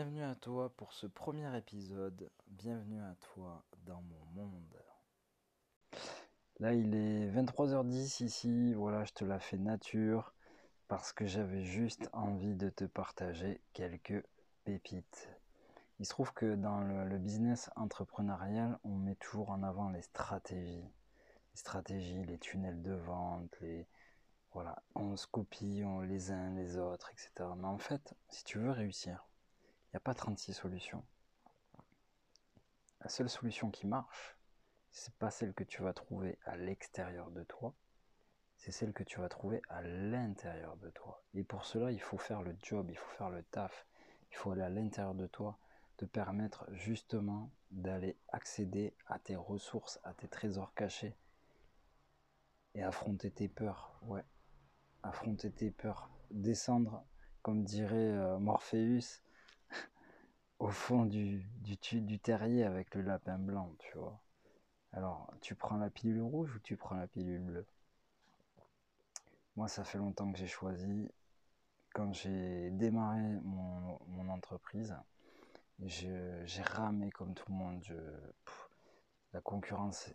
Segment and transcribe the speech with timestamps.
[0.00, 2.30] Bienvenue à toi pour ce premier épisode.
[2.46, 4.82] Bienvenue à toi dans mon monde.
[6.58, 8.72] Là, il est 23h10 ici.
[8.72, 10.32] Voilà, je te la fais nature
[10.88, 14.24] parce que j'avais juste envie de te partager quelques
[14.64, 15.28] pépites.
[15.98, 20.88] Il se trouve que dans le, business entrepreneurial, on met toujours en avant les stratégies.
[21.52, 23.86] Les stratégies, les tunnels de vente, les,
[24.54, 27.50] voilà, on se copie les uns les autres, etc.
[27.58, 29.29] Mais en fait, si tu veux réussir,
[29.92, 31.04] n'y a pas 36 solutions.
[33.00, 34.36] La seule solution qui marche,
[34.90, 37.74] c'est pas celle que tu vas trouver à l'extérieur de toi,
[38.56, 41.22] c'est celle que tu vas trouver à l'intérieur de toi.
[41.34, 43.86] Et pour cela, il faut faire le job, il faut faire le taf,
[44.30, 45.58] il faut aller à l'intérieur de toi,
[45.96, 51.16] te permettre justement d'aller accéder à tes ressources, à tes trésors cachés
[52.74, 53.98] et affronter tes peurs.
[54.02, 54.24] Ouais,
[55.02, 57.04] affronter tes peurs, descendre,
[57.42, 59.22] comme dirait euh, Morpheus,
[60.60, 64.20] au fond du, du, du terrier avec le lapin blanc, tu vois.
[64.92, 67.66] Alors, tu prends la pilule rouge ou tu prends la pilule bleue?
[69.56, 71.08] Moi, ça fait longtemps que j'ai choisi.
[71.94, 74.94] Quand j'ai démarré mon, entreprise,
[75.80, 77.82] j'ai ramé comme tout le monde.
[79.32, 80.08] La concurrence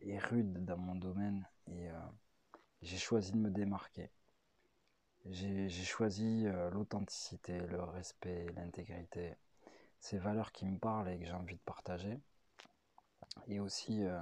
[0.00, 1.94] est, rude dans mon domaine et euh,
[2.82, 4.10] j'ai choisi de me démarquer.
[5.26, 9.36] J'ai choisi euh, l'authenticité, le respect, l'intégrité
[10.04, 12.20] ces valeurs qui me parlent et que j'ai envie de partager.
[13.48, 14.20] Et aussi, euh,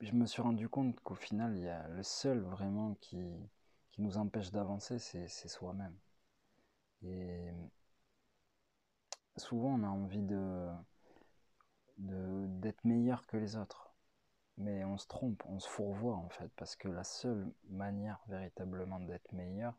[0.00, 3.18] je me suis rendu compte qu'au final, il y a le seul vraiment qui,
[3.90, 5.96] qui nous empêche d'avancer, c'est soi-même.
[7.02, 7.50] Et
[9.36, 10.68] souvent, on a envie de
[11.96, 13.92] d'être meilleur que les autres.
[14.56, 19.00] Mais on se trompe, on se fourvoie en fait, parce que la seule manière véritablement
[19.00, 19.74] d'être meilleur,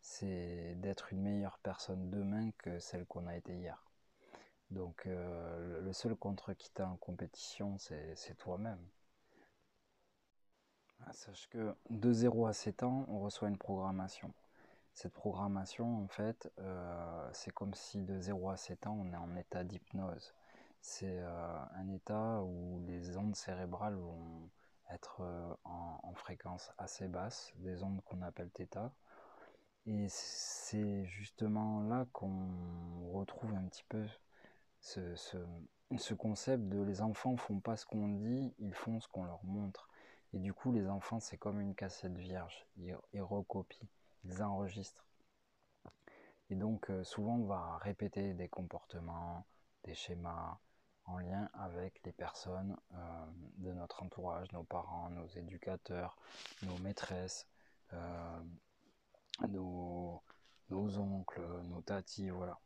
[0.00, 3.89] c'est d'être une meilleure personne demain que celle qu'on a été hier.
[4.70, 8.80] Donc euh, le seul contre qui t'a en compétition, c'est toi-même.
[11.06, 14.32] Ah, sache que de 0 à 7 ans, on reçoit une programmation.
[14.94, 19.16] Cette programmation, en fait, euh, c'est comme si de 0 à 7 ans, on est
[19.16, 20.34] en état d'hypnose.
[20.82, 24.50] C'est euh, un état où les ondes cérébrales vont
[24.90, 25.22] être
[25.64, 28.90] en, en, fréquence assez basse, des ondes qu'on appelle θ.
[29.86, 34.04] Et c'est justement là qu'on retrouve un petit peu
[34.80, 35.14] ce,
[35.98, 39.44] ce, concept de les enfants font pas ce qu'on dit, ils font ce qu'on leur
[39.44, 39.88] montre.
[40.32, 42.66] Et du coup, les enfants, c'est comme une cassette vierge.
[42.78, 43.88] Ils, recopient,
[44.24, 45.04] ils enregistrent.
[46.50, 49.44] Et donc, euh, souvent, on va répéter des comportements,
[49.84, 50.58] des schémas
[51.04, 53.26] en lien avec les personnes euh,
[53.58, 56.16] de notre entourage, nos parents, nos éducateurs,
[56.62, 57.46] nos maîtresses,
[57.92, 58.40] euh,
[59.48, 60.22] nos,
[60.70, 62.58] nos oncles, nos tatis, voilà.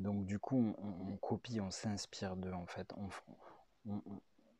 [0.00, 2.90] Donc du coup, on, copie, on s'inspire d'eux en fait.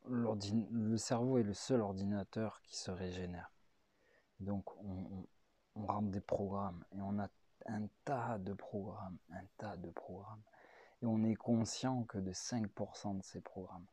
[0.07, 3.51] le cerveau est le seul ordinateur qui se régénère.
[4.39, 5.25] Donc on,
[5.73, 7.27] rentre des programmes et on a
[7.65, 10.43] un tas de programmes, un tas de programmes.
[11.01, 13.87] Et on est conscient que de 5% de ces programmes.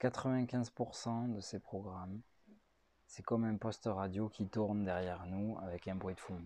[0.00, 2.22] 95% de ces programmes,
[3.06, 6.40] c'est comme un poste radio qui tourne derrière nous avec un bruit de fond.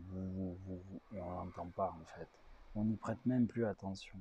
[1.12, 2.28] Et on l'entend pas en fait.
[2.75, 4.19] On n'y prête même plus attention.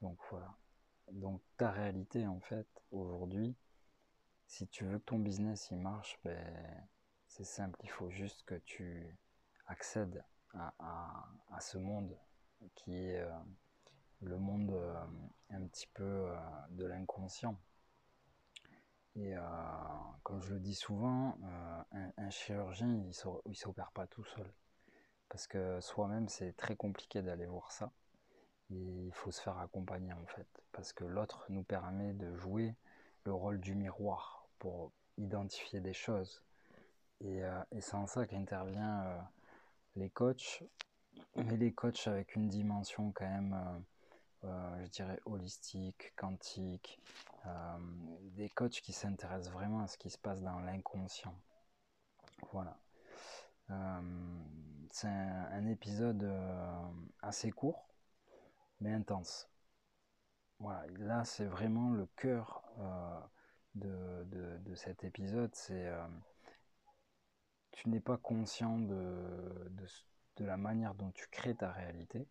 [0.00, 0.54] Donc voilà.
[1.12, 3.56] Donc ta réalité en fait aujourd'hui,
[4.46, 6.88] si tu veux que ton business il marche, ben,
[7.28, 9.16] c'est simple, il faut juste que tu
[9.66, 10.24] accèdes
[10.54, 12.16] à, ce monde
[12.74, 13.30] qui est euh,
[14.20, 15.04] le monde euh,
[15.50, 16.36] un petit peu euh,
[16.70, 17.58] de l'inconscient.
[19.16, 19.34] Et
[20.22, 21.36] comme je le dis souvent,
[22.16, 24.54] un, chirurgien il ne s'opère pas tout seul.
[25.28, 27.92] Parce que soi-même c'est très compliqué d'aller voir ça
[28.70, 32.74] il faut se faire accompagner en fait, parce que l'autre nous permet de jouer
[33.24, 36.42] le rôle du miroir pour identifier des choses.
[37.20, 39.18] Et, euh, c'est en ça qu'intervient euh,
[39.96, 40.62] les coachs,
[41.36, 43.84] mais les coachs avec une dimension quand même,
[44.44, 47.00] euh, je dirais, holistique, quantique,
[48.36, 51.34] des coachs qui s'intéressent vraiment à ce qui se passe dans l'inconscient.
[52.52, 52.78] Voilà.
[54.90, 56.30] c'est un, épisode
[57.22, 57.89] assez court,
[58.80, 59.48] mais intense.
[60.58, 63.20] Voilà, là c'est vraiment le cœur euh,
[63.74, 66.06] de, cet épisode, c'est euh,
[67.72, 69.70] tu n'es pas conscient de,
[70.36, 72.26] de, la manière dont tu crées ta réalité.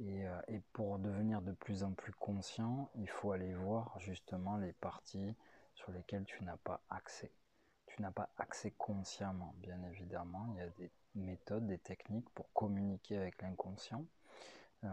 [0.00, 4.56] Et, euh, et, pour devenir de plus en plus conscient, il faut aller voir justement
[4.56, 5.34] les parties
[5.74, 7.32] sur lesquelles tu n'as pas accès.
[7.86, 10.46] Tu n'as pas accès consciemment, bien évidemment.
[10.52, 14.04] Il y a des méthodes, des techniques pour communiquer avec l'inconscient.
[14.84, 14.88] Euh,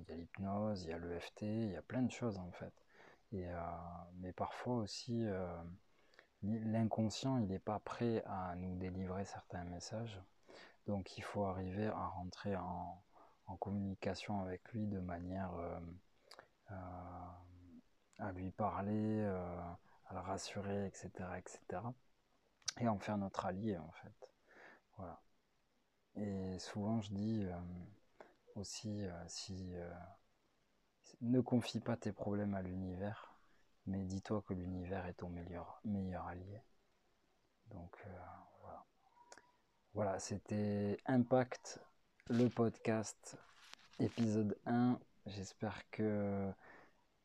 [0.00, 2.50] il y a l'hypnose, il y a l'EFT, il y a plein de choses en
[2.52, 2.72] fait.
[3.32, 3.46] Et,
[4.16, 5.24] mais parfois aussi,
[6.42, 10.20] l'inconscient, il n'est pas prêt à nous délivrer certains messages.
[10.86, 13.02] Donc il faut arriver à rentrer en,
[13.60, 15.52] communication avec lui de manière
[18.18, 21.82] à lui parler, à le rassurer, etc., etc.
[22.80, 24.32] Et en faire notre allié en fait.
[24.96, 25.20] Voilà.
[26.16, 27.46] Et souvent je dis
[28.56, 29.72] aussi si
[31.20, 33.34] ne confie pas tes problèmes à l'univers,
[33.86, 36.62] mais dis-toi que l'univers est ton meilleur, meilleur allié.
[37.66, 37.96] Donc
[38.62, 38.84] voilà.
[39.94, 41.80] Voilà, c'était Impact,
[42.28, 43.36] le podcast,
[43.98, 44.98] épisode 1.
[45.26, 46.52] J'espère que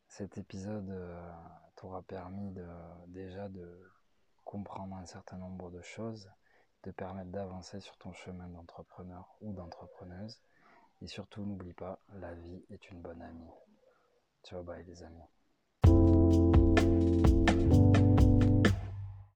[0.07, 1.31] cet épisode euh,
[1.75, 2.65] t'aura permis de,
[3.07, 3.91] déjà de
[4.43, 6.29] comprendre un certain nombre de choses,
[6.85, 10.39] de permettre d'avancer sur ton chemin d'entrepreneur ou d'entrepreneuse.
[11.01, 13.51] Et surtout, n'oublie pas, la vie est une bonne amie.
[14.43, 15.25] Ciao, bye les amis.